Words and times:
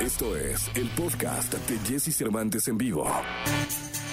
Esto 0.00 0.34
es 0.34 0.70
el 0.76 0.88
podcast 0.90 1.52
de 1.52 1.78
Jesse 1.80 2.16
Cervantes 2.16 2.66
en 2.68 2.78
vivo. 2.78 3.04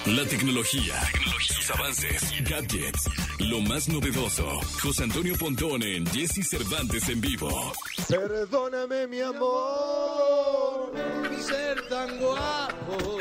La 0.06 0.26
tecnología, 0.26 0.94
tecnología, 1.14 1.56
sus 1.56 1.72
avances, 1.72 2.34
gadgets, 2.50 3.10
lo 3.40 3.62
más 3.62 3.88
novedoso. 3.88 4.46
José 4.84 5.04
Antonio 5.04 5.36
Pontón 5.38 5.82
en 5.84 6.06
Jesse 6.08 6.46
Cervantes 6.46 7.08
en 7.08 7.22
vivo. 7.22 7.72
Perdóname, 8.10 9.08
mi 9.08 9.22
amor, 9.22 10.92
mi 11.32 11.42
ser 11.42 11.88
tan 11.88 12.18
guapo. 12.20 13.18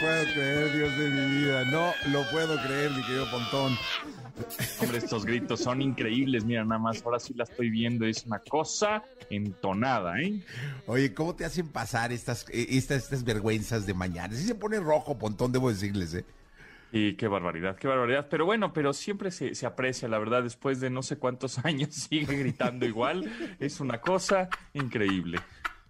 No 0.00 0.04
lo 0.04 0.10
puedo 0.14 0.32
creer, 0.32 0.72
Dios 0.72 0.96
de 0.96 1.08
mi 1.10 1.36
vida. 1.38 1.64
No 1.64 1.92
lo 2.12 2.30
puedo 2.30 2.56
creer, 2.62 2.90
mi 2.92 3.02
querido 3.02 3.28
Pontón. 3.30 3.76
Hombre, 4.80 4.98
estos 4.98 5.24
gritos 5.24 5.60
son 5.60 5.82
increíbles. 5.82 6.44
Mira, 6.44 6.64
nada 6.64 6.78
más, 6.78 7.04
ahora 7.04 7.18
sí 7.18 7.34
la 7.34 7.44
estoy 7.44 7.68
viendo. 7.70 8.06
Es 8.06 8.24
una 8.24 8.38
cosa 8.38 9.02
entonada, 9.28 10.20
¿eh? 10.20 10.40
Oye, 10.86 11.12
¿cómo 11.12 11.34
te 11.34 11.44
hacen 11.44 11.68
pasar 11.68 12.12
estas, 12.12 12.46
eh, 12.50 12.66
estas, 12.70 13.04
estas 13.04 13.24
vergüenzas 13.24 13.86
de 13.86 13.94
mañana? 13.94 14.34
Si 14.34 14.44
se 14.44 14.54
pone 14.54 14.78
rojo, 14.78 15.18
Pontón, 15.18 15.50
debo 15.50 15.68
decirles, 15.68 16.14
¿eh? 16.14 16.24
Y 16.92 17.14
qué 17.14 17.26
barbaridad, 17.26 17.76
qué 17.76 17.88
barbaridad. 17.88 18.28
Pero 18.30 18.46
bueno, 18.46 18.72
pero 18.72 18.92
siempre 18.92 19.30
se, 19.32 19.54
se 19.54 19.66
aprecia, 19.66 20.08
la 20.08 20.18
verdad, 20.18 20.44
después 20.44 20.80
de 20.80 20.90
no 20.90 21.02
sé 21.02 21.18
cuántos 21.18 21.58
años 21.64 21.94
sigue 21.94 22.36
gritando 22.36 22.86
igual. 22.86 23.28
Es 23.58 23.80
una 23.80 24.00
cosa 24.00 24.48
increíble. 24.74 25.40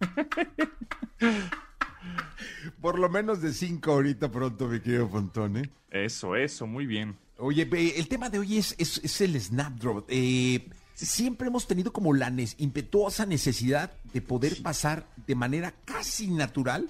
Por 2.81 2.99
lo 2.99 3.09
menos 3.09 3.41
de 3.43 3.53
cinco 3.53 3.93
ahorita 3.93 4.31
pronto, 4.31 4.69
mi 4.69 4.81
querido 4.81 5.09
Pontón, 5.09 5.57
¿eh? 5.57 5.71
Eso, 5.91 6.37
eso, 6.37 6.67
muy 6.67 6.87
bien. 6.87 7.17
Oye, 7.39 7.69
el 7.97 8.09
tema 8.09 8.29
de 8.31 8.39
hoy 8.41 8.59
es, 8.59 8.75
es, 8.79 8.99
es 9.03 9.21
el 9.21 9.41
Snapdrop. 9.41 10.07
Eh, 10.09 10.69
siempre 10.95 11.49
hemos 11.49 11.67
tenido 11.67 11.93
como 11.93 12.13
la 12.13 12.33
impetuosa 12.59 13.27
necesidad 13.27 13.93
de 14.13 14.21
poder 14.21 14.61
pasar 14.63 15.07
de 15.27 15.35
manera 15.35 15.73
casi 15.85 16.29
natural 16.29 16.89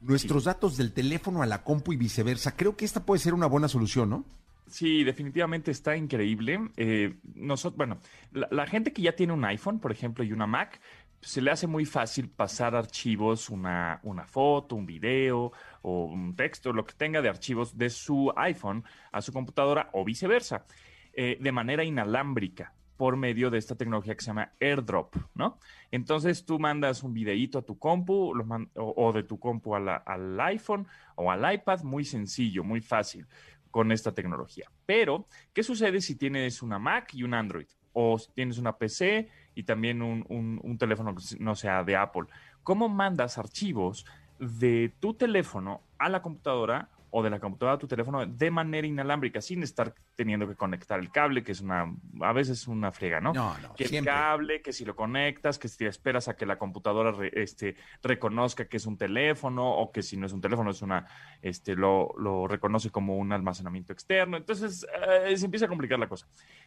nuestros 0.00 0.44
datos 0.44 0.76
del 0.76 0.92
teléfono 0.92 1.42
a 1.42 1.46
la 1.46 1.62
compu 1.62 1.92
y 1.92 1.96
viceversa. 1.96 2.56
Creo 2.56 2.76
que 2.76 2.84
esta 2.84 3.04
puede 3.04 3.20
ser 3.20 3.34
una 3.34 3.46
buena 3.46 3.68
solución, 3.68 4.10
¿no? 4.10 4.24
Sí, 4.68 5.04
definitivamente 5.04 5.70
está 5.70 5.96
increíble. 5.96 6.70
Eh, 6.78 7.14
nosotros, 7.34 7.76
bueno, 7.76 7.98
la, 8.32 8.48
la 8.50 8.66
gente 8.66 8.94
que 8.94 9.02
ya 9.02 9.14
tiene 9.14 9.34
un 9.34 9.44
iPhone, 9.44 9.78
por 9.78 9.92
ejemplo, 9.92 10.24
y 10.24 10.32
una 10.32 10.46
Mac, 10.46 10.80
se 11.22 11.40
le 11.40 11.50
hace 11.52 11.66
muy 11.66 11.84
fácil 11.84 12.28
pasar 12.28 12.74
archivos, 12.74 13.48
una, 13.48 14.00
una 14.02 14.26
foto, 14.26 14.74
un 14.74 14.84
video 14.86 15.52
o 15.82 16.04
un 16.06 16.34
texto, 16.34 16.72
lo 16.72 16.84
que 16.84 16.94
tenga 16.94 17.22
de 17.22 17.28
archivos 17.28 17.78
de 17.78 17.90
su 17.90 18.32
iPhone 18.36 18.84
a 19.12 19.22
su 19.22 19.32
computadora 19.32 19.88
o 19.92 20.04
viceversa, 20.04 20.66
eh, 21.12 21.38
de 21.40 21.52
manera 21.52 21.84
inalámbrica 21.84 22.74
por 22.96 23.16
medio 23.16 23.50
de 23.50 23.58
esta 23.58 23.76
tecnología 23.76 24.14
que 24.14 24.20
se 24.20 24.28
llama 24.28 24.52
AirDrop, 24.60 25.16
¿no? 25.34 25.58
Entonces 25.90 26.44
tú 26.44 26.58
mandas 26.58 27.02
un 27.02 27.14
videíto 27.14 27.58
a 27.58 27.62
tu 27.62 27.78
compu 27.78 28.32
o 28.74 29.12
de 29.12 29.22
tu 29.22 29.38
compu 29.38 29.74
a 29.74 29.80
la- 29.80 29.96
al 29.96 30.38
iPhone 30.40 30.86
o 31.16 31.30
al 31.30 31.54
iPad, 31.54 31.82
muy 31.82 32.04
sencillo, 32.04 32.62
muy 32.64 32.80
fácil 32.80 33.26
con 33.70 33.90
esta 33.90 34.12
tecnología. 34.12 34.70
Pero, 34.86 35.26
¿qué 35.52 35.62
sucede 35.62 36.00
si 36.00 36.16
tienes 36.16 36.62
una 36.62 36.78
Mac 36.78 37.14
y 37.14 37.22
un 37.22 37.34
Android? 37.34 37.66
O 37.92 38.18
si 38.18 38.30
tienes 38.32 38.58
una 38.58 38.76
PC 38.76 39.28
y 39.54 39.64
también 39.64 40.02
un, 40.02 40.24
un- 40.28 40.60
un 40.62 40.78
teléfono 40.78 41.14
que 41.14 41.22
no 41.40 41.54
sea 41.54 41.84
de 41.84 41.96
Apple. 41.96 42.24
¿Cómo 42.62 42.88
mandas 42.88 43.38
archivos 43.38 44.04
de 44.38 44.94
tu 45.00 45.14
teléfono 45.14 45.82
a 45.98 46.08
la 46.08 46.22
computadora 46.22 46.88
o 47.14 47.22
de 47.22 47.28
la 47.28 47.38
computadora 47.40 47.74
a 47.74 47.78
tu 47.78 47.86
teléfono 47.86 48.24
de 48.24 48.50
manera 48.50 48.86
inalámbrica, 48.86 49.42
sin 49.42 49.62
estar 49.62 49.94
teniendo 50.14 50.48
que 50.48 50.54
conectar 50.56 50.98
el 50.98 51.10
cable, 51.10 51.42
que 51.42 51.52
es 51.52 51.60
una, 51.60 51.94
a 52.22 52.32
veces 52.32 52.66
una 52.66 52.90
friega, 52.90 53.20
¿no? 53.20 53.34
No, 53.34 53.54
no, 53.58 53.74
que 53.74 53.84
el 53.84 53.90
cable, 54.06 54.62
que 54.62 54.72
si 54.72 54.86
lo 54.86 54.96
conectas, 54.96 55.58
que 55.58 55.68
si 55.68 55.84
esperas 55.84 56.28
a 56.28 56.36
que 56.36 56.46
la 56.46 56.56
computadora 56.56 57.12
re- 57.12 57.30
este, 57.34 57.76
reconozca 58.02 58.64
que 58.66 58.78
es 58.78 58.86
un 58.86 58.96
teléfono 58.96 59.70
o 59.76 59.92
que 59.92 60.02
si 60.02 60.16
no 60.16 60.24
es 60.24 60.32
un 60.32 60.40
teléfono 60.40 60.70
es 60.70 60.80
una, 60.80 61.06
este, 61.42 61.74
lo, 61.76 62.14
lo 62.18 62.48
reconoce 62.48 62.88
como 62.90 63.18
un 63.18 63.30
almacenamiento 63.32 63.92
externo. 63.92 64.38
Entonces 64.38 64.86
eh, 65.26 65.36
se 65.36 65.44
empieza 65.44 65.66
a 65.66 65.68
complicar 65.68 65.98
la 65.98 66.08
cosa. 66.08 66.26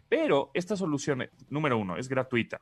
Pero 0.10 0.52
esta 0.54 0.76
solución, 0.76 1.24
eh, 1.24 1.30
número 1.50 1.78
uno, 1.78 1.98
es 1.98 2.08
gratuita. 2.08 2.62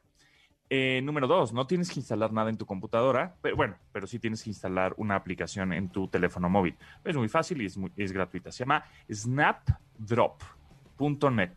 Eh, 0.70 1.02
número 1.04 1.28
dos, 1.28 1.54
no 1.54 1.68
tienes 1.68 1.92
que 1.92 2.00
instalar 2.00 2.32
nada 2.34 2.50
en 2.50 2.58
tu 2.58 2.66
computadora, 2.66 3.36
pero 3.42 3.56
bueno, 3.56 3.76
pero 3.92 4.08
sí 4.08 4.18
tienes 4.18 4.42
que 4.42 4.50
instalar 4.50 4.94
una 4.98 5.16
aplicación 5.16 5.72
en 5.74 5.90
tu 5.90 6.08
teléfono 6.08 6.50
móvil. 6.50 6.76
Es 7.04 7.16
muy 7.16 7.30
fácil 7.30 7.62
y 7.62 7.66
es, 7.66 7.78
muy- 7.78 7.92
gratuita. 7.96 8.52
Se 8.52 8.64
llama 8.64 8.84
snapdrop.net. 9.12 11.52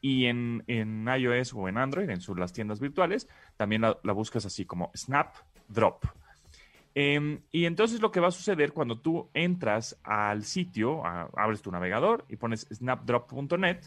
Y 0.00 0.26
en, 0.26 0.62
en 0.66 1.08
iOS 1.08 1.54
o 1.54 1.68
en 1.68 1.78
Android, 1.78 2.08
en 2.10 2.20
las 2.36 2.52
tiendas 2.52 2.78
virtuales, 2.78 3.28
también 3.56 3.82
la, 3.82 4.12
buscas 4.12 4.46
así 4.46 4.64
como 4.64 4.92
Snapdrop. 4.94 6.04
Em, 6.94 7.40
y 7.50 7.64
entonces 7.64 8.00
lo 8.00 8.10
que 8.10 8.20
va 8.20 8.28
a 8.28 8.32
suceder 8.32 8.72
cuando 8.72 9.00
tú 9.00 9.28
entras 9.34 9.98
al 10.04 10.44
sitio, 10.44 11.04
abres 11.06 11.62
tu 11.62 11.72
navegador 11.72 12.24
y 12.28 12.36
pones 12.36 12.66
snapdrop.net, 12.72 13.80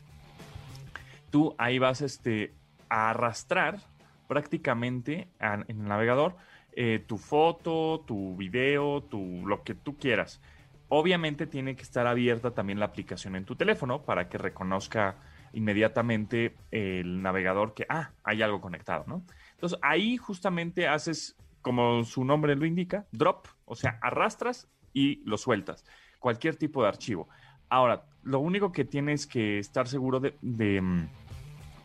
tú 1.31 1.55
ahí 1.57 1.79
vas 1.79 2.01
este, 2.01 2.53
a 2.89 3.09
arrastrar 3.09 3.79
prácticamente 4.27 5.27
en 5.39 5.65
el 5.67 5.83
navegador 5.87 6.35
eh, 6.73 7.03
tu 7.05 7.17
foto, 7.17 8.03
tu 8.07 8.37
video, 8.37 9.03
tu, 9.03 9.45
lo 9.45 9.63
que 9.63 9.75
tú 9.75 9.97
quieras. 9.97 10.39
Obviamente 10.87 11.45
tiene 11.47 11.75
que 11.75 11.83
estar 11.83 12.07
abierta 12.07 12.51
también 12.51 12.79
la 12.79 12.85
aplicación 12.85 13.35
en 13.35 13.45
tu 13.45 13.55
teléfono 13.55 14.03
para 14.03 14.29
que 14.29 14.37
reconozca 14.37 15.15
inmediatamente 15.53 16.55
el 16.71 17.21
navegador 17.21 17.73
que, 17.73 17.85
ah, 17.89 18.11
hay 18.23 18.41
algo 18.41 18.61
conectado, 18.61 19.03
¿no? 19.05 19.25
Entonces 19.53 19.77
ahí 19.81 20.15
justamente 20.15 20.87
haces, 20.87 21.35
como 21.61 22.05
su 22.05 22.23
nombre 22.23 22.55
lo 22.55 22.65
indica, 22.65 23.05
drop, 23.11 23.47
o 23.65 23.75
sea, 23.75 23.99
arrastras 24.01 24.69
y 24.93 25.21
lo 25.25 25.37
sueltas. 25.37 25.85
Cualquier 26.19 26.55
tipo 26.55 26.83
de 26.83 26.89
archivo. 26.89 27.27
Ahora, 27.71 28.03
lo 28.23 28.39
único 28.41 28.73
que 28.73 28.83
tienes 28.83 29.25
que 29.25 29.57
estar 29.57 29.87
seguro 29.87 30.19
de, 30.19 30.35
de, 30.41 30.81
mm, 30.81 31.07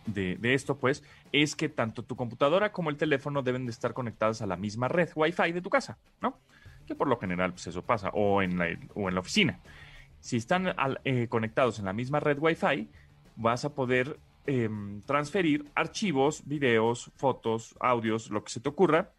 de- 0.06 0.36
de 0.36 0.54
esto, 0.54 0.76
pues, 0.76 1.04
es 1.30 1.54
que 1.54 1.68
tanto 1.68 2.02
tu 2.02 2.16
computadora 2.16 2.72
como 2.72 2.90
el 2.90 2.96
teléfono 2.96 3.40
deben 3.42 3.66
de 3.66 3.70
estar 3.70 3.94
conectadas 3.94 4.42
a 4.42 4.46
la 4.46 4.56
misma 4.56 4.88
red 4.88 5.08
Wi-Fi 5.14 5.52
de 5.52 5.60
tu 5.62 5.70
casa, 5.70 5.96
¿no? 6.20 6.40
Que 6.88 6.96
por 6.96 7.06
lo 7.06 7.18
general, 7.20 7.52
pues 7.52 7.68
eso 7.68 7.82
pasa, 7.82 8.10
o 8.14 8.42
en 8.42 8.58
la, 8.58 8.66
o 8.94 9.08
en 9.08 9.14
la 9.14 9.20
oficina. 9.20 9.60
Si 10.18 10.36
están 10.36 10.74
eh, 11.04 11.28
conectados 11.28 11.78
en 11.78 11.84
la 11.84 11.92
misma 11.92 12.18
red 12.18 12.38
Wi-Fi, 12.40 12.88
vas 13.36 13.64
a 13.64 13.70
poder 13.72 14.18
em, 14.48 15.02
transferir 15.02 15.70
archivos, 15.76 16.42
videos, 16.46 17.12
fotos, 17.16 17.76
audios, 17.78 18.30
lo 18.30 18.42
que 18.42 18.50
se 18.50 18.58
te 18.58 18.68
ocurra, 18.68 19.12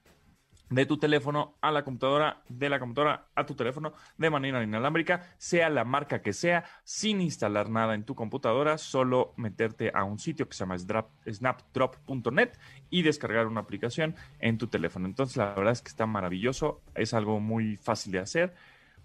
de 0.70 0.86
tu 0.86 0.98
teléfono 0.98 1.56
a 1.62 1.72
la 1.72 1.84
computadora, 1.84 2.42
de 2.50 2.70
la 2.70 2.80
computadora 2.80 3.28
a 3.36 3.46
tu 3.46 3.56
teléfono 3.56 3.94
de 4.18 4.30
manera 4.30 4.64
inalámbrica, 4.64 5.34
sea 5.38 5.70
la 5.70 5.84
marca 5.86 6.22
que 6.22 6.34
sea, 6.34 6.66
sin 6.84 7.22
instalar 7.22 7.70
nada 7.70 7.94
en 7.94 8.04
tu 8.04 8.16
computadora, 8.16 8.78
solo 8.78 9.34
meterte 9.38 9.92
a 9.94 10.04
un 10.04 10.20
sitio 10.20 10.48
que 10.48 10.56
se 10.56 10.60
llama 10.64 10.76
Snap- 10.76 11.08
snapdrop.net 11.32 12.52
y 12.90 13.02
descargar 13.04 13.48
una 13.48 13.62
aplicación 13.62 14.16
en 14.40 14.58
tu 14.58 14.68
teléfono. 14.68 15.08
Entonces, 15.08 15.38
la 15.38 15.54
verdad 15.54 15.74
es 15.74 15.82
que 15.82 15.90
está 15.90 16.06
maravilloso, 16.06 16.82
es 16.96 17.14
algo 17.14 17.40
muy 17.40 17.78
fácil 17.78 18.12
de 18.12 18.20
hacer. 18.20 18.54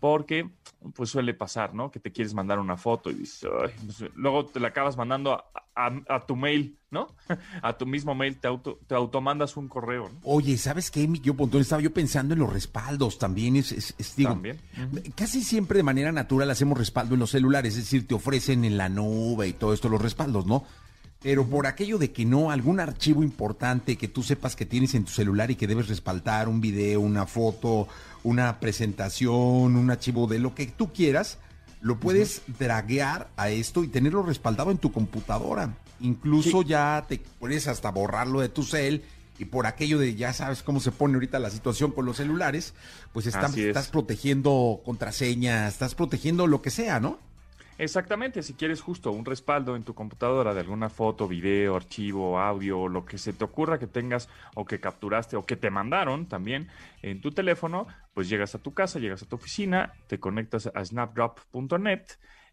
Porque, 0.03 0.51
pues 0.97 1.11
suele 1.11 1.33
pasar, 1.33 1.75
¿no? 1.75 1.93
Que 1.93 2.01
te 2.01 2.11
quieres 2.11 2.35
mandar 2.35 2.59
una 2.59 2.77
foto 2.77 3.09
y 3.09 3.15
dices, 3.15 3.49
"Ay", 3.63 3.71
pues, 3.87 4.11
luego 4.17 4.47
te 4.47 4.59
la 4.59 4.67
acabas 4.69 4.97
mandando 4.97 5.33
a, 5.33 5.45
a- 5.77 6.03
a 6.17 6.27
tu 6.27 6.35
mail, 6.35 6.77
¿no? 6.91 7.15
A 7.63 7.79
tu 7.79 7.87
mismo 7.87 8.13
mail 8.13 8.37
te, 8.41 8.49
auto, 8.49 8.81
te 8.89 8.97
automandas 8.97 9.57
un 9.57 9.69
correo, 9.69 10.09
¿no? 10.09 10.19
Oye, 10.25 10.59
¿sabes 10.59 10.91
qué, 10.91 11.07
querido 11.07 11.35
Pontón? 11.37 11.61
Estaba 11.61 11.81
yo 11.81 11.93
pensando 11.95 12.35
en 12.35 12.41
los 12.41 12.53
respaldos 12.53 13.17
también. 13.17 13.55
Es, 13.55 13.71
es- 13.71 13.95
es, 13.97 14.17
digo, 14.17 14.31
También. 14.31 14.59
Casi 15.15 15.45
siempre 15.45 15.77
de 15.77 15.85
manera 15.85 16.11
natural 16.11 16.51
hacemos 16.51 16.77
respaldo 16.77 17.15
en 17.15 17.21
los 17.21 17.31
celulares, 17.31 17.75
es 17.77 17.85
decir, 17.85 18.09
te 18.09 18.17
ofrecen 18.17 18.65
en 18.65 18.77
la 18.77 18.89
nube 18.89 19.47
y 19.47 19.53
todo 19.53 19.73
esto 19.73 19.89
los 19.89 20.03
respaldos, 20.03 20.47
¿no? 20.47 20.65
Pero 21.23 21.47
por 21.47 21.69
aquello 21.69 21.99
de 21.99 22.11
que 22.11 22.25
no, 22.25 22.51
algún 22.51 22.81
archivo 22.81 23.23
importante 23.23 23.97
que 23.97 24.09
tú 24.09 24.25
sepas 24.25 24.57
que 24.57 24.67
tienes 24.67 24.97
en 24.97 25.05
tu 25.05 25.13
celular 25.13 25.53
y 25.53 25.55
que 25.55 25.69
debes 25.69 25.87
respaldar, 25.87 26.49
un 26.49 26.61
video, 26.61 27.01
una 27.01 27.27
foto, 27.27 27.87
una 28.25 28.61
presentación, 28.61 29.77
un 29.77 29.91
archivo 29.91 30.27
de 30.27 30.39
lo 30.39 30.55
que 30.55 30.67
tú 30.67 30.93
quieras, 30.93 31.39
lo 31.81 31.99
puedes 31.99 32.43
draguear 32.59 33.29
a 33.37 33.51
esto 33.51 33.83
y 33.83 33.89
tenerlo 33.89 34.23
respaldado 34.23 34.71
en 34.71 34.79
tu 34.79 34.93
computadora. 34.93 35.75
Incluso 36.01 36.63
ya 36.63 37.05
te 37.09 37.21
puedes 37.41 37.67
hasta 37.69 37.91
borrarlo 37.91 38.41
de 38.41 38.49
tu 38.49 38.63
cel 38.63 39.03
y 39.39 39.45
por 39.47 39.67
aquello 39.67 39.99
de 39.99 40.15
ya 40.15 40.33
sabes 40.33 40.63
cómo 40.63 40.79
se 40.79 40.93
pone 40.93 41.15
ahorita 41.15 41.39
la 41.41 41.51
situación 41.51 41.91
con 41.91 42.05
los 42.05 42.17
celulares, 42.19 42.75
pues 43.13 43.27
están- 43.27 43.51
es. 43.51 43.69
estás 43.69 43.89
protegiendo 43.89 44.81
contraseñas, 44.85 45.73
estás 45.73 45.95
protegiendo 45.97 46.47
lo 46.47 46.63
que 46.63 46.71
sea, 46.71 47.01
¿no? 47.01 47.19
Exactamente, 47.83 48.45
si 48.45 48.55
quieres 48.55 48.81
justo 48.81 49.11
un 49.11 49.25
respaldo 49.25 49.75
en 49.75 49.83
tu 49.83 49.93
computadora 49.93 50.55
de 50.55 50.61
alguna 50.61 50.89
foto, 50.89 51.27
video, 51.27 51.75
archivo, 51.75 52.39
audio, 52.39 52.87
lo 52.87 53.05
que 53.05 53.19
se 53.19 53.33
te 53.33 53.43
ocurra 53.43 53.81
que 53.81 53.89
tengas 53.89 54.29
o 54.55 54.65
que 54.65 54.79
capturaste 54.79 55.35
o 55.35 55.45
que 55.45 55.57
te 55.57 55.69
mandaron 55.69 56.27
también 56.27 56.69
en 57.03 57.21
tu 57.21 57.33
teléfono, 57.33 57.89
pues 58.15 58.29
llegas 58.29 58.55
a 58.55 58.63
tu 58.63 58.73
casa, 58.73 59.01
llegas 59.01 59.25
a 59.25 59.27
tu 59.27 59.35
oficina, 59.35 59.95
te 60.07 60.21
conectas 60.21 60.71
a 60.73 60.85
snapdrop.net, 60.85 62.03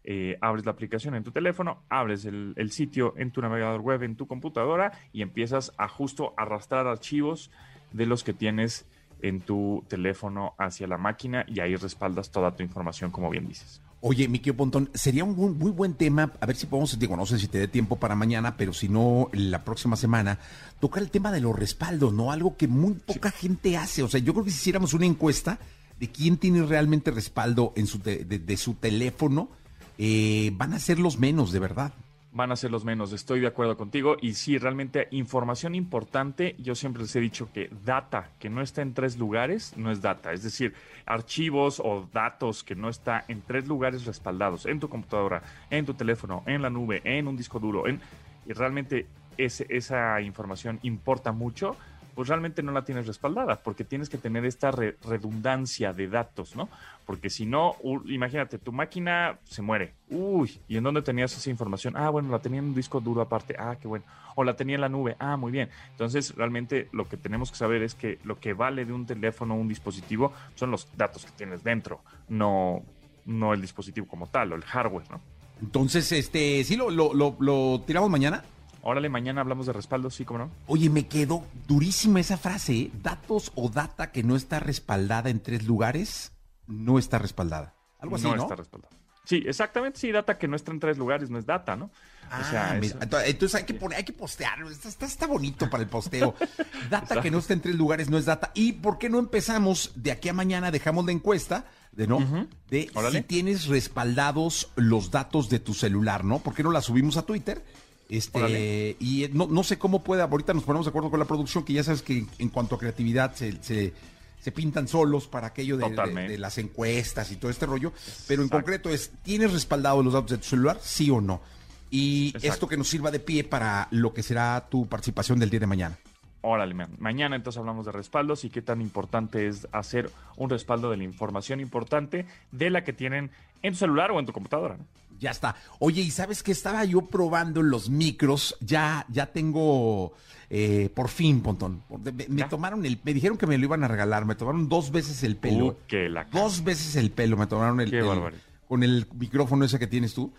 eh, 0.02 0.36
abres 0.40 0.64
la 0.64 0.72
aplicación 0.72 1.14
en 1.14 1.22
tu 1.22 1.30
teléfono, 1.30 1.84
abres 1.88 2.24
el, 2.24 2.52
el 2.56 2.72
sitio 2.72 3.14
en 3.16 3.30
tu 3.30 3.40
navegador 3.40 3.82
web 3.82 4.02
en 4.02 4.16
tu 4.16 4.26
computadora 4.26 4.90
y 5.12 5.22
empiezas 5.22 5.72
a 5.78 5.86
justo 5.86 6.34
arrastrar 6.38 6.88
archivos 6.88 7.52
de 7.92 8.06
los 8.06 8.24
que 8.24 8.32
tienes 8.32 8.84
en 9.22 9.42
tu 9.42 9.84
teléfono 9.86 10.54
hacia 10.58 10.88
la 10.88 10.98
máquina 10.98 11.44
y 11.46 11.60
ahí 11.60 11.76
respaldas 11.76 12.32
toda 12.32 12.56
tu 12.56 12.64
información, 12.64 13.12
como 13.12 13.30
bien 13.30 13.46
dices. 13.46 13.80
Oye, 14.02 14.28
Miquel 14.28 14.54
Pontón, 14.54 14.88
sería 14.94 15.24
un 15.24 15.36
muy, 15.36 15.50
muy, 15.50 15.70
buen 15.70 15.92
tema, 15.92 16.32
a 16.40 16.46
ver 16.46 16.56
si 16.56 16.66
podemos, 16.66 16.98
digo, 16.98 17.16
no 17.16 17.26
sé 17.26 17.38
si 17.38 17.48
te 17.48 17.58
dé 17.58 17.68
tiempo 17.68 17.96
para 17.96 18.14
mañana, 18.14 18.56
pero 18.56 18.72
si 18.72 18.88
no, 18.88 19.28
la 19.32 19.62
próxima 19.62 19.94
semana, 19.96 20.38
tocar 20.80 21.02
el 21.02 21.10
tema 21.10 21.30
de 21.30 21.40
los 21.40 21.54
respaldos, 21.54 22.14
¿no? 22.14 22.32
Algo 22.32 22.56
que 22.56 22.66
muy 22.66 22.94
poca 22.94 23.30
gente 23.30 23.76
hace. 23.76 24.02
O 24.02 24.08
sea, 24.08 24.18
yo 24.18 24.32
creo 24.32 24.44
que 24.44 24.50
si 24.50 24.56
hiciéramos 24.56 24.94
una 24.94 25.04
encuesta 25.04 25.58
de 25.98 26.08
quién 26.10 26.38
tiene 26.38 26.62
realmente 26.62 27.10
respaldo 27.10 27.74
en 27.76 27.86
su 27.86 27.98
de, 27.98 28.56
su 28.56 28.72
teléfono, 28.72 29.50
eh, 29.98 30.50
van 30.54 30.72
a 30.72 30.78
ser 30.78 30.98
los 30.98 31.18
menos, 31.18 31.52
de 31.52 31.58
verdad 31.58 31.92
van 32.32 32.52
a 32.52 32.56
ser 32.56 32.70
los 32.70 32.84
menos. 32.84 33.12
Estoy 33.12 33.40
de 33.40 33.46
acuerdo 33.46 33.76
contigo. 33.76 34.16
Y 34.20 34.34
sí, 34.34 34.58
realmente 34.58 35.08
información 35.10 35.74
importante. 35.74 36.54
Yo 36.58 36.74
siempre 36.74 37.02
les 37.02 37.14
he 37.16 37.20
dicho 37.20 37.50
que 37.52 37.70
data 37.84 38.30
que 38.38 38.50
no 38.50 38.62
está 38.62 38.82
en 38.82 38.94
tres 38.94 39.18
lugares 39.18 39.76
no 39.76 39.90
es 39.90 40.00
data. 40.00 40.32
Es 40.32 40.42
decir, 40.42 40.74
archivos 41.06 41.80
o 41.80 42.08
datos 42.12 42.62
que 42.62 42.74
no 42.74 42.88
está 42.88 43.24
en 43.28 43.42
tres 43.42 43.66
lugares 43.66 44.04
respaldados, 44.04 44.66
en 44.66 44.80
tu 44.80 44.88
computadora, 44.88 45.42
en 45.70 45.86
tu 45.86 45.94
teléfono, 45.94 46.42
en 46.46 46.62
la 46.62 46.70
nube, 46.70 47.00
en 47.04 47.26
un 47.28 47.36
disco 47.36 47.58
duro. 47.58 47.86
En, 47.86 48.00
y 48.46 48.52
realmente 48.52 49.06
ese, 49.36 49.66
esa 49.68 50.20
información 50.20 50.78
importa 50.82 51.32
mucho 51.32 51.76
pues 52.20 52.28
realmente 52.28 52.62
no 52.62 52.70
la 52.70 52.84
tienes 52.84 53.06
respaldada, 53.06 53.62
porque 53.62 53.82
tienes 53.82 54.10
que 54.10 54.18
tener 54.18 54.44
esta 54.44 54.70
redundancia 54.70 55.94
de 55.94 56.06
datos, 56.06 56.54
¿no? 56.54 56.68
Porque 57.06 57.30
si 57.30 57.46
no, 57.46 57.76
imagínate, 58.04 58.58
tu 58.58 58.72
máquina 58.72 59.38
se 59.44 59.62
muere. 59.62 59.94
Uy, 60.10 60.60
¿y 60.68 60.76
en 60.76 60.84
dónde 60.84 61.00
tenías 61.00 61.34
esa 61.34 61.48
información? 61.48 61.96
Ah, 61.96 62.10
bueno, 62.10 62.28
la 62.30 62.38
tenía 62.40 62.58
en 62.58 62.66
un 62.66 62.74
disco 62.74 63.00
duro 63.00 63.22
aparte. 63.22 63.56
Ah, 63.58 63.74
qué 63.80 63.88
bueno. 63.88 64.04
O 64.34 64.44
la 64.44 64.54
tenía 64.54 64.74
en 64.74 64.82
la 64.82 64.90
nube. 64.90 65.16
Ah, 65.18 65.38
muy 65.38 65.50
bien. 65.50 65.70
Entonces, 65.92 66.34
realmente 66.36 66.90
lo 66.92 67.08
que 67.08 67.16
tenemos 67.16 67.50
que 67.50 67.56
saber 67.56 67.82
es 67.82 67.94
que 67.94 68.18
lo 68.24 68.38
que 68.38 68.52
vale 68.52 68.84
de 68.84 68.92
un 68.92 69.06
teléfono 69.06 69.54
o 69.54 69.56
un 69.56 69.68
dispositivo 69.68 70.34
son 70.56 70.70
los 70.70 70.94
datos 70.98 71.24
que 71.24 71.30
tienes 71.30 71.64
dentro, 71.64 72.02
no, 72.28 72.82
no 73.24 73.54
el 73.54 73.62
dispositivo 73.62 74.06
como 74.06 74.26
tal 74.26 74.52
o 74.52 74.56
el 74.56 74.64
hardware, 74.64 75.10
¿no? 75.10 75.22
Entonces, 75.62 76.12
este, 76.12 76.62
¿sí 76.64 76.76
lo, 76.76 76.90
lo 76.90 77.80
tiramos 77.80 78.10
mañana? 78.10 78.44
Órale, 78.82 79.08
mañana 79.08 79.40
hablamos 79.42 79.66
de 79.66 79.72
respaldo, 79.72 80.10
sí, 80.10 80.24
cómo 80.24 80.38
no. 80.38 80.50
Oye, 80.66 80.88
me 80.88 81.06
quedó 81.06 81.44
durísima 81.68 82.20
esa 82.20 82.38
frase. 82.38 82.74
¿eh? 82.74 82.90
Datos 83.02 83.52
o 83.54 83.68
data 83.68 84.10
que 84.10 84.22
no 84.22 84.36
está 84.36 84.58
respaldada 84.60 85.30
en 85.30 85.40
tres 85.40 85.64
lugares, 85.64 86.32
no 86.66 86.98
está 86.98 87.18
respaldada. 87.18 87.74
Algo 87.98 88.16
así, 88.16 88.24
¿no? 88.24 88.36
No 88.36 88.42
está 88.42 88.56
respaldada. 88.56 89.00
Sí, 89.24 89.44
exactamente, 89.46 90.00
sí, 90.00 90.10
data 90.10 90.38
que 90.38 90.48
no 90.48 90.56
está 90.56 90.72
en 90.72 90.80
tres 90.80 90.98
lugares 90.98 91.30
no 91.30 91.38
es 91.38 91.46
data, 91.46 91.76
¿no? 91.76 91.90
o 92.32 92.44
sea, 92.50 92.72
ah, 92.72 93.24
entonces 93.26 93.54
hay 93.56 93.64
que 93.64 93.74
poner, 93.74 93.98
hay 93.98 94.04
que 94.04 94.12
postear, 94.12 94.60
está, 94.70 95.06
está, 95.06 95.26
bonito 95.26 95.68
para 95.68 95.82
el 95.82 95.88
posteo. 95.88 96.34
Data 96.90 97.20
que 97.20 97.30
no 97.30 97.38
está 97.38 97.54
en 97.54 97.60
tres 97.60 97.74
lugares 97.74 98.08
no 98.08 98.18
es 98.18 98.24
data. 98.24 98.52
¿Y 98.54 98.74
por 98.74 98.98
qué 98.98 99.08
no 99.08 99.18
empezamos 99.18 99.90
de 99.96 100.12
aquí 100.12 100.28
a 100.28 100.32
mañana, 100.32 100.70
dejamos 100.70 101.06
la 101.06 101.12
encuesta 101.12 101.64
de 101.90 102.06
no, 102.06 102.48
de 102.68 102.88
si 103.10 103.22
tienes 103.22 103.66
respaldados 103.66 104.70
los 104.76 105.10
datos 105.10 105.48
de 105.48 105.58
tu 105.58 105.74
celular, 105.74 106.24
¿no? 106.24 106.38
¿Por 106.38 106.54
qué 106.54 106.62
no 106.62 106.70
la 106.70 106.82
subimos 106.82 107.16
a 107.16 107.22
Twitter? 107.22 107.64
Este, 108.10 108.96
y 108.98 109.28
no, 109.32 109.46
no 109.46 109.62
sé 109.62 109.78
cómo 109.78 110.02
puede, 110.02 110.22
ahorita 110.22 110.52
nos 110.52 110.64
ponemos 110.64 110.84
de 110.84 110.88
acuerdo 110.88 111.10
con 111.10 111.20
la 111.20 111.26
producción, 111.26 111.64
que 111.64 111.74
ya 111.74 111.84
sabes 111.84 112.02
que 112.02 112.26
en 112.38 112.48
cuanto 112.48 112.74
a 112.74 112.78
creatividad 112.78 113.36
se, 113.36 113.62
se, 113.62 114.52
pintan 114.52 114.88
solos 114.88 115.28
para 115.28 115.46
aquello 115.46 115.76
de, 115.76 116.36
las 116.36 116.58
encuestas 116.58 117.30
y 117.30 117.36
todo 117.36 117.52
este 117.52 117.66
rollo, 117.66 117.92
pero 118.26 118.42
en 118.42 118.48
concreto 118.48 118.90
es, 118.90 119.12
¿tienes 119.22 119.52
respaldado 119.52 120.02
los 120.02 120.12
datos 120.12 120.32
de 120.32 120.38
tu 120.38 120.44
celular? 120.44 120.78
Sí 120.82 121.08
o 121.08 121.20
no. 121.20 121.40
Y 121.88 122.34
esto 122.42 122.66
que 122.66 122.76
nos 122.76 122.88
sirva 122.88 123.12
de 123.12 123.20
pie 123.20 123.44
para 123.44 123.86
lo 123.92 124.12
que 124.12 124.24
será 124.24 124.66
tu 124.68 124.88
participación 124.88 125.38
del 125.38 125.50
día 125.50 125.60
de 125.60 125.66
mañana. 125.68 125.98
Órale, 126.42 126.74
mañana 126.98 127.36
entonces 127.36 127.60
hablamos 127.60 127.86
de 127.86 127.92
respaldos 127.92 128.44
y 128.44 128.50
qué 128.50 128.62
tan 128.62 128.80
importante 128.80 129.46
es 129.46 129.68
hacer 129.70 130.10
un 130.36 130.50
respaldo 130.50 130.90
de 130.90 130.96
la 130.96 131.04
información 131.04 131.60
importante 131.60 132.26
de 132.50 132.70
la 132.70 132.82
que 132.82 132.92
tienen 132.92 133.30
en 133.62 133.72
tu 133.74 133.78
celular 133.78 134.10
o 134.10 134.18
en 134.18 134.26
tu 134.26 134.32
computadora. 134.32 134.78
¿no? 134.78 134.84
Ya 135.20 135.30
está. 135.30 135.54
Oye, 135.78 136.00
¿y 136.00 136.10
sabes 136.10 136.42
que 136.42 136.50
estaba 136.50 136.84
yo 136.84 137.02
probando 137.02 137.62
los 137.62 137.90
micros? 137.90 138.56
Ya, 138.60 139.04
ya 139.10 139.26
tengo, 139.26 140.14
eh, 140.48 140.90
por 140.94 141.08
fin, 141.08 141.42
Pontón. 141.42 141.82
Me, 142.28 142.44
tomaron 142.44 142.86
el, 142.86 142.98
me 143.04 143.12
dijeron 143.12 143.36
que 143.36 143.46
me 143.46 143.58
lo 143.58 143.66
iban 143.66 143.84
a 143.84 143.88
regalar. 143.88 144.24
Me 144.24 144.34
tomaron 144.34 144.68
dos 144.68 144.90
veces 144.90 145.22
el 145.22 145.36
pelo. 145.36 145.66
Uh, 145.66 145.96
la 146.08 146.24
dos 146.24 146.64
veces 146.64 146.96
el 146.96 147.10
pelo. 147.10 147.36
Me 147.36 147.46
tomaron 147.46 147.80
el, 147.80 147.90
pelo 147.90 148.30
con 148.66 148.82
el 148.82 149.06
micrófono 149.18 149.64
ese 149.66 149.78
que 149.78 149.86
tienes 149.86 150.14
tú. 150.14 150.32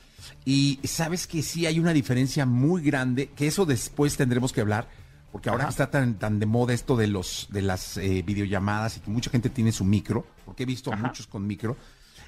Y 0.45 0.80
sabes 0.83 1.28
que 1.28 1.44
sí 1.44 1.68
hay 1.68 1.80
una 1.80 1.94
diferencia 1.94 2.48
muy 2.48 2.81
grande, 2.81 3.28
que 3.36 3.45
eso 3.45 3.66
después 3.66 4.18
tendremos 4.18 4.51
que 4.51 4.62
hablar, 4.62 4.88
porque 5.31 5.50
ahora 5.50 5.68
está 5.68 5.92
tan, 5.92 6.16
tan 6.16 6.39
de 6.39 6.45
moda 6.45 6.74
esto 6.74 6.95
de 6.95 7.07
los 7.07 7.50
de 7.51 7.62
las 7.62 7.98
eh, 7.98 8.24
videollamadas 8.25 8.98
y 8.98 9.00
que 9.01 9.12
mucha 9.12 9.30
gente 9.30 9.50
tiene 9.50 9.72
su 9.72 9.83
micro, 9.86 10.25
porque 10.45 10.63
he 10.63 10.66
visto 10.66 10.92
a 10.92 10.95
muchos 10.95 11.28
con 11.28 11.45
micro 11.45 11.78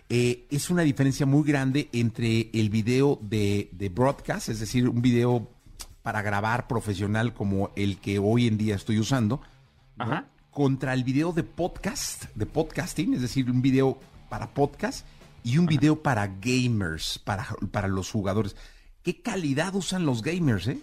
eh, 0.09 0.45
es 0.51 0.69
una 0.69 0.83
diferencia 0.83 1.25
muy 1.25 1.43
grande 1.43 1.89
entre 1.93 2.49
el 2.53 2.69
video 2.69 3.19
de, 3.21 3.91
broadcast, 3.93 4.49
es 4.49 4.59
decir, 4.59 4.87
un 4.87 5.01
video 5.01 5.49
para 6.01 6.21
grabar 6.21 6.67
profesional 6.67 7.33
como 7.33 7.71
el 7.75 7.97
que 7.97 8.19
hoy 8.19 8.47
en 8.47 8.57
día 8.57 8.75
estoy 8.75 8.99
usando, 8.99 9.41
contra 10.51 10.93
el 10.93 11.03
video 11.03 11.31
de 11.31 11.43
podcast, 11.43 12.25
de 12.35 12.45
podcasting, 12.45 13.13
es 13.13 13.21
decir, 13.21 13.49
un 13.49 13.61
video 13.61 13.99
para 14.29 14.53
podcast 14.53 15.05
y 15.43 15.57
un 15.57 15.65
video 15.65 16.01
para 16.01 16.27
gamers, 16.27 17.19
para, 17.19 17.47
para 17.71 17.87
los 17.87 18.11
jugadores. 18.11 18.55
¿Qué 19.01 19.21
calidad 19.21 19.75
usan 19.75 20.05
los 20.05 20.21
gamers, 20.21 20.67
eh? 20.67 20.79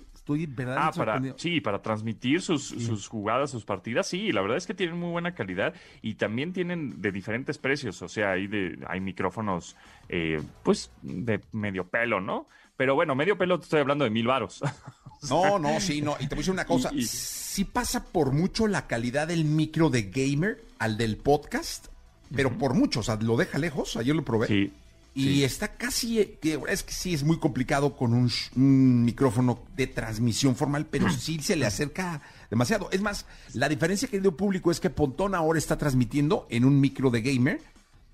Ah, 0.77 0.91
para, 0.95 1.21
sí, 1.37 1.61
para 1.61 1.83
transmitir 1.83 2.43
sus, 2.43 3.09
jugadas, 3.09 3.51
sus 3.51 3.65
partidas, 3.65 4.07
sí, 4.07 4.33
la 4.33 4.41
verdad 4.41 4.57
es 4.57 4.67
que 4.67 4.75
tienen 4.75 4.99
muy 4.99 5.11
buena 5.11 5.35
calidad 5.35 5.75
y 6.03 6.15
también 6.15 6.53
tienen 6.53 7.01
de 7.01 7.13
diferentes 7.13 7.59
precios, 7.59 8.01
o 8.03 8.09
sea, 8.09 8.33
hay, 8.33 8.47
de, 8.47 8.79
hay 8.89 9.01
micrófonos, 9.01 9.77
eh, 10.09 10.41
pues, 10.63 10.91
de 11.03 11.41
medio 11.53 11.89
pelo, 11.89 12.21
¿no? 12.21 12.47
Pero 12.77 12.95
bueno, 12.95 13.15
medio 13.15 13.37
pelo 13.37 13.59
te 13.59 13.65
estoy 13.65 13.81
hablando 13.81 14.05
de 14.05 14.11
mil 14.11 14.27
varos. 14.27 14.63
no, 15.29 15.59
no, 15.59 15.81
sí, 15.81 16.01
no. 16.01 16.17
Y 16.19 16.29
te 16.29 16.35
voy 16.35 16.37
a 16.37 16.39
decir 16.39 16.53
una 16.55 16.65
cosa. 16.65 16.91
Sí 16.99 17.67
pasa 17.67 18.07
por 18.07 18.33
mucho 18.33 18.67
la 18.69 18.87
calidad 18.87 19.29
del 19.29 19.45
micro 19.45 19.91
de 19.91 20.05
gamer 20.05 20.65
al 20.79 20.97
del 20.97 21.19
podcast, 21.19 21.89
pero 22.35 22.57
por 22.57 22.73
mucho. 22.73 23.01
O 23.01 23.03
sea, 23.03 23.17
lo 23.17 23.37
deja 23.37 23.59
lejos. 23.59 23.99
Ayer 23.99 24.17
lo 24.17 24.25
probé. 24.25 24.47
Sí. 24.47 24.73
Y 25.13 25.43
está 25.43 25.77
casi, 25.77 26.21
es 26.21 26.83
que 26.83 26.93
sí 26.93 27.15
es 27.15 27.25
muy 27.25 27.39
complicado 27.39 27.97
con 27.97 28.15
un, 28.15 29.05
micrófono 29.05 29.65
de 29.75 29.87
transmisión 29.89 30.55
formal, 30.55 30.87
pero 30.87 31.11
sí 31.11 31.41
se 31.41 31.57
le 31.57 31.67
acerca 31.67 32.23
demasiado. 32.49 32.89
Es 32.93 33.01
más, 33.01 33.27
la 33.55 33.69
diferencia, 33.69 34.09
querido 34.09 34.37
público, 34.37 34.71
es 34.71 34.79
que 34.79 34.89
Pontón 34.89 35.35
ahora 35.35 35.59
está 35.59 35.77
transmitiendo 35.77 36.47
en 36.49 36.65
un 36.65 36.81
micro 36.81 37.11
de 37.11 37.23
gamer. 37.23 37.61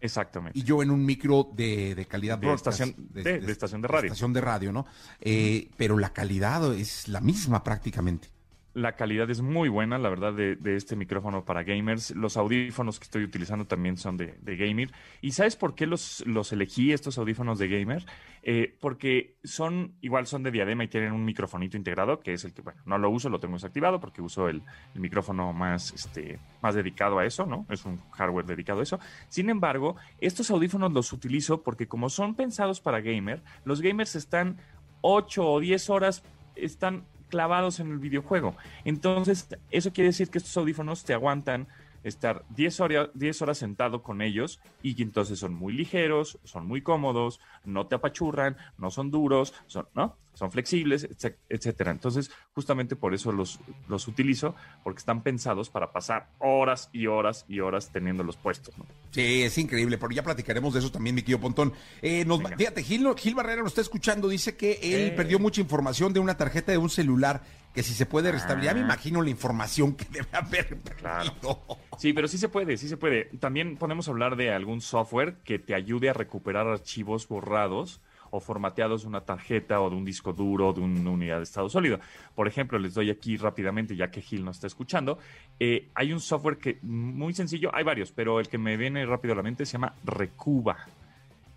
Exactamente. 0.00 0.58
Y 0.58 0.62
yo 0.62 0.82
en 0.82 0.90
un 0.90 1.04
micro 1.04 1.50
de, 1.54 2.06
calidad 2.08 2.38
de 2.38 2.52
estación 2.52 2.94
de, 2.96 3.36
estación 3.50 3.82
de 3.82 3.88
radio. 3.88 4.06
estación 4.06 4.32
de 4.32 4.40
radio, 4.40 4.72
¿no? 4.72 4.86
Eh, 5.20 5.68
pero 5.76 5.98
la 5.98 6.12
calidad 6.12 6.74
es 6.74 7.08
la 7.08 7.20
misma 7.20 7.62
prácticamente. 7.62 8.28
La 8.76 8.92
calidad 8.92 9.30
es 9.30 9.40
muy 9.40 9.70
buena, 9.70 9.96
la 9.96 10.10
verdad, 10.10 10.34
de, 10.34 10.76
este 10.76 10.96
micrófono 10.96 11.46
para 11.46 11.62
gamers. 11.62 12.10
Los 12.10 12.36
audífonos 12.36 12.98
que 12.98 13.04
estoy 13.04 13.24
utilizando 13.24 13.64
también 13.64 13.96
son 13.96 14.18
de, 14.18 14.36
gamer. 14.44 14.92
¿Y 15.22 15.30
sabes 15.30 15.56
por 15.56 15.74
qué 15.74 15.86
los, 15.86 16.22
los 16.26 16.52
elegí, 16.52 16.92
estos 16.92 17.16
audífonos 17.16 17.58
de 17.58 17.68
gamer? 17.68 18.04
Eh, 18.42 18.76
porque 18.78 19.38
son, 19.44 19.94
igual 20.02 20.26
son 20.26 20.42
de 20.42 20.50
diadema 20.50 20.84
y 20.84 20.88
tienen 20.88 21.12
un 21.12 21.24
microfonito 21.24 21.78
integrado, 21.78 22.20
que 22.20 22.34
es 22.34 22.44
el 22.44 22.52
que, 22.52 22.60
bueno, 22.60 22.82
no 22.84 22.98
lo 22.98 23.08
uso, 23.08 23.30
lo 23.30 23.40
tengo 23.40 23.54
desactivado 23.54 23.98
porque 23.98 24.20
uso 24.20 24.46
el, 24.46 24.60
micrófono 24.92 25.54
más, 25.54 25.94
este, 25.94 26.38
más 26.60 26.74
dedicado 26.74 27.18
a 27.18 27.24
eso, 27.24 27.46
¿no? 27.46 27.64
Es 27.70 27.86
un 27.86 27.98
hardware 28.10 28.44
dedicado 28.44 28.80
a 28.80 28.82
eso. 28.82 29.00
Sin 29.30 29.48
embargo, 29.48 29.96
estos 30.18 30.50
audífonos 30.50 30.92
los 30.92 31.14
utilizo 31.14 31.62
porque 31.62 31.88
como 31.88 32.10
son 32.10 32.34
pensados 32.34 32.82
para 32.82 33.00
gamer, 33.00 33.42
los 33.64 33.80
gamers 33.80 34.16
están 34.16 34.58
8 35.00 35.50
o 35.50 35.60
10 35.60 35.88
horas 35.88 36.22
están 36.56 37.04
clavados 37.28 37.80
en 37.80 37.90
el 37.90 37.98
videojuego. 37.98 38.56
Entonces, 38.84 39.48
eso 39.70 39.92
quiere 39.92 40.08
decir 40.08 40.30
que 40.30 40.38
estos 40.38 40.56
audífonos 40.56 41.04
te 41.04 41.14
aguantan 41.14 41.66
estar 42.06 42.44
10 42.50 42.80
horas, 42.80 43.08
10 43.14 43.42
horas 43.42 43.58
sentado 43.58 44.02
con 44.02 44.22
ellos 44.22 44.60
y 44.82 45.00
entonces 45.02 45.38
son 45.38 45.54
muy 45.54 45.72
ligeros, 45.72 46.38
son 46.44 46.66
muy 46.66 46.80
cómodos, 46.82 47.40
no 47.64 47.86
te 47.86 47.96
apachurran, 47.96 48.56
no 48.78 48.90
son 48.90 49.10
duros, 49.10 49.52
son, 49.66 49.88
¿no? 49.94 50.16
son 50.36 50.52
flexibles, 50.52 51.08
etcétera. 51.48 51.90
Entonces, 51.90 52.30
justamente 52.54 52.94
por 52.94 53.14
eso 53.14 53.32
los, 53.32 53.58
los 53.88 54.06
utilizo, 54.06 54.54
porque 54.84 54.98
están 54.98 55.22
pensados 55.22 55.70
para 55.70 55.92
pasar 55.92 56.28
horas 56.38 56.90
y 56.92 57.06
horas 57.06 57.46
y 57.48 57.60
horas 57.60 57.90
teniéndolos 57.90 58.36
puestos. 58.36 58.76
¿no? 58.76 58.84
Sí, 59.10 59.42
es 59.42 59.56
increíble, 59.56 59.96
pero 59.96 60.12
ya 60.12 60.22
platicaremos 60.22 60.74
de 60.74 60.80
eso 60.80 60.92
también, 60.92 61.14
mi 61.14 61.22
querido 61.22 61.40
Pontón. 61.40 61.72
Eh, 62.02 62.26
nos, 62.26 62.42
fíjate, 62.56 62.82
Gil, 62.82 63.08
Gil, 63.16 63.34
Barrera 63.34 63.62
nos 63.62 63.72
está 63.72 63.80
escuchando, 63.80 64.28
dice 64.28 64.56
que 64.56 64.78
él 64.82 65.08
eh. 65.08 65.14
perdió 65.16 65.38
mucha 65.38 65.62
información 65.62 66.12
de 66.12 66.20
una 66.20 66.36
tarjeta 66.36 66.70
de 66.70 66.78
un 66.78 66.90
celular 66.90 67.42
que 67.76 67.82
si 67.82 67.92
se 67.92 68.06
puede 68.06 68.32
restablecer. 68.32 68.72
Ya 68.72 68.74
me 68.74 68.80
ah. 68.80 68.84
imagino 68.84 69.20
la 69.20 69.28
información 69.28 69.94
que 69.94 70.06
debe 70.06 70.28
haber 70.32 70.78
perdido. 70.80 71.60
Sí, 71.98 72.14
pero 72.14 72.26
sí 72.26 72.38
se 72.38 72.48
puede, 72.48 72.78
sí 72.78 72.88
se 72.88 72.96
puede. 72.96 73.26
También 73.38 73.76
podemos 73.76 74.08
hablar 74.08 74.36
de 74.36 74.50
algún 74.50 74.80
software 74.80 75.36
que 75.44 75.58
te 75.58 75.74
ayude 75.74 76.08
a 76.08 76.14
recuperar 76.14 76.66
archivos 76.66 77.28
borrados 77.28 78.00
o 78.30 78.40
formateados 78.40 79.02
de 79.02 79.08
una 79.08 79.20
tarjeta 79.26 79.82
o 79.82 79.90
de 79.90 79.96
un 79.96 80.06
disco 80.06 80.32
duro 80.32 80.70
o 80.70 80.72
de 80.72 80.80
una 80.80 81.10
unidad 81.10 81.36
de 81.36 81.42
estado 81.42 81.68
sólido. 81.68 82.00
Por 82.34 82.48
ejemplo, 82.48 82.78
les 82.78 82.94
doy 82.94 83.10
aquí 83.10 83.36
rápidamente, 83.36 83.94
ya 83.94 84.10
que 84.10 84.22
Gil 84.22 84.42
no 84.42 84.52
está 84.52 84.66
escuchando, 84.66 85.18
eh, 85.60 85.90
hay 85.94 86.14
un 86.14 86.20
software 86.20 86.56
que 86.56 86.78
muy 86.80 87.34
sencillo, 87.34 87.70
hay 87.74 87.84
varios, 87.84 88.10
pero 88.10 88.40
el 88.40 88.48
que 88.48 88.56
me 88.56 88.78
viene 88.78 89.04
rápido 89.04 89.34
a 89.34 89.36
la 89.36 89.42
mente 89.42 89.66
se 89.66 89.72
llama 89.72 89.92
Recuba. 90.02 90.78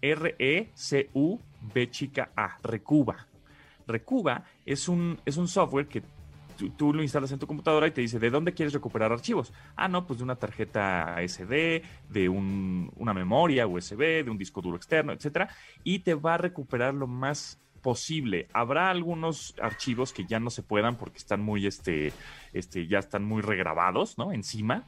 R-E-C-U-B 0.01 1.91
chica 1.91 2.31
A, 2.35 2.57
Recuba. 2.61 3.28
Recuba 3.89 4.43
es 4.65 4.87
un, 4.87 5.19
es 5.25 5.37
un 5.37 5.47
software 5.47 5.87
que 5.87 6.01
tú, 6.77 6.93
lo 6.93 7.01
instalas 7.01 7.31
en 7.31 7.39
tu 7.39 7.47
computadora 7.47 7.87
y 7.87 7.91
te 7.91 8.01
dice, 8.01 8.19
¿de 8.19 8.29
dónde 8.29 8.53
quieres 8.53 8.73
recuperar 8.73 9.11
archivos? 9.11 9.53
Ah, 9.75 9.87
no, 9.87 10.05
pues 10.05 10.19
de 10.19 10.23
una 10.23 10.35
tarjeta 10.35 11.15
SD, 11.25 11.83
de 12.09 12.29
una 12.29 13.13
memoria 13.13 13.67
USB, 13.67 14.23
de 14.23 14.29
un 14.29 14.37
disco 14.37 14.61
duro 14.61 14.77
externo, 14.77 15.13
etcétera, 15.13 15.49
y 15.83 15.99
te 15.99 16.13
va 16.13 16.35
a 16.35 16.37
recuperar 16.37 16.93
lo 16.93 17.07
más 17.07 17.59
posible. 17.81 18.47
Habrá 18.53 18.89
algunos 18.89 19.55
archivos 19.61 20.11
que 20.11 20.25
ya 20.25 20.39
no 20.39 20.49
se 20.49 20.63
puedan 20.63 20.95
porque 20.95 21.17
están 21.17 21.41
muy, 21.41 21.65
este, 21.65 22.11
este, 22.53 22.87
ya 22.87 22.99
están 22.99 23.23
muy 23.23 23.41
regrabados, 23.41 24.17
¿no? 24.17 24.33
Encima. 24.33 24.83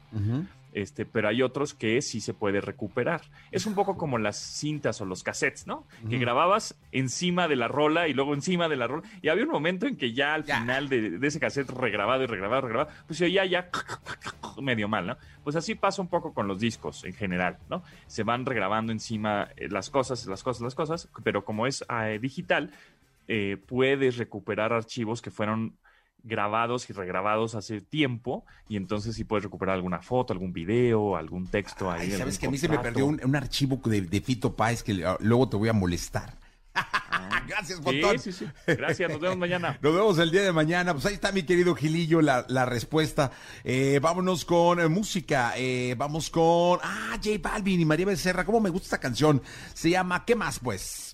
Este, 0.74 1.06
pero 1.06 1.28
hay 1.28 1.42
otros 1.42 1.74
que 1.74 2.02
sí 2.02 2.22
se 2.22 2.34
puede 2.34 2.62
recuperar. 2.62 3.22
Es 3.52 3.66
un 3.66 3.76
poco 3.76 3.98
como 3.98 4.18
las 4.18 4.38
cintas 4.38 5.02
o 5.02 5.06
los 5.06 5.24
cassettes, 5.24 5.68
¿no? 5.68 5.86
Que 6.10 6.18
grababas 6.18 6.80
encima 6.92 7.48
de 7.48 7.58
la 7.58 7.68
rola 7.68 8.08
y 8.08 8.14
luego 8.14 8.34
encima 8.34 8.70
de 8.70 8.78
la 8.78 8.88
rola. 8.88 9.04
Y 9.22 9.30
había 9.30 9.44
un 9.44 9.52
momento 9.52 9.86
en 9.86 9.98
que 9.98 10.14
ya 10.14 10.34
al 10.34 10.44
final 10.46 10.88
de, 10.88 11.20
ese 11.22 11.40
cassette 11.40 11.70
regrabado 11.70 12.24
y 12.24 12.28
regrabado, 12.28 12.62
regrabado, 12.62 12.92
pues 13.06 13.18
se 13.18 13.26
oía 13.26 13.46
ya 13.46 13.70
medio 14.62 14.88
mal, 14.88 15.08
¿no? 15.08 15.18
Pues 15.44 15.56
así 15.56 15.76
pasa 15.76 16.02
un 16.02 16.08
poco 16.08 16.34
con 16.34 16.48
los 16.48 16.60
discos 16.60 17.04
en 17.04 17.14
general, 17.14 17.58
¿no? 17.70 17.84
Se 18.08 18.24
van 18.24 18.46
regrabando 18.46 18.92
encima 18.92 19.50
eh, 19.58 19.68
las 19.70 19.90
cosas, 19.90 20.26
las 20.28 20.44
cosas, 20.44 20.62
las 20.62 20.76
cosas, 20.76 21.10
pero 21.24 21.44
como 21.44 21.68
es 21.68 21.84
eh, 21.90 22.20
digital, 22.22 22.72
eh, 23.28 23.58
puedes 23.66 24.18
recuperar 24.18 24.74
archivos 24.74 25.22
que 25.22 25.32
fueron 25.32 25.78
grabados 26.24 26.90
y 26.90 26.94
regrabados 26.94 27.56
hace 27.56 27.82
tiempo 27.82 28.46
y 28.68 28.78
entonces 28.78 29.16
si 29.16 29.24
puedes 29.24 29.44
recuperar 29.44 29.76
alguna 29.76 30.02
foto, 30.02 30.34
algún 30.34 30.54
video, 30.54 31.16
algún 31.16 31.48
texto 31.48 31.90
ahí. 31.90 32.12
Sabes 32.12 32.40
que 32.40 32.48
a 32.48 32.52
mí 32.52 32.58
se 32.58 32.70
me 32.70 32.80
perdió 32.80 33.06
un, 33.06 33.36
archivo 33.36 33.80
de, 33.86 34.22
Fito 34.22 34.56
Páez 34.56 34.84
que 34.84 35.04
ah, 35.06 35.18
luego 35.20 35.50
te 35.50 35.58
voy 35.58 35.70
a 35.70 35.74
molestar. 35.74 36.38
Ah. 36.74 37.42
Gracias, 37.48 37.82
Botón. 37.82 38.20
Sí, 38.20 38.32
sí, 38.32 38.46
sí. 38.46 38.74
Gracias, 38.76 39.10
nos 39.12 39.20
vemos 39.20 39.38
mañana. 39.38 39.78
Nos 39.82 39.94
vemos 39.94 40.18
el 40.20 40.32
día 40.32 40.44
de 40.44 40.52
mañana. 40.52 40.94
Pues 40.94 41.06
ahí 41.06 41.16
está 41.16 41.32
mi 41.32 41.44
querido 41.44 41.76
Gilillo, 41.76 42.22
la, 42.22 42.66
respuesta. 42.66 43.32
Eh, 43.64 44.00
vámonos 44.02 44.46
con 44.46 44.80
eh, 44.80 44.88
música. 44.88 45.54
Eh, 45.58 45.96
vamos 45.98 46.30
con. 46.30 46.80
Ah, 46.82 47.18
J 47.24 47.38
Balvin 47.42 47.82
y 47.82 47.86
María 47.86 48.06
Becerra. 48.06 48.46
¿Cómo 48.46 48.60
me 48.60 48.70
gusta 48.70 48.86
esta 48.88 49.00
canción? 49.00 49.42
Se 49.74 49.90
llama 49.90 50.24
¿Qué 50.26 50.36
más, 50.36 50.60
pues? 50.60 51.14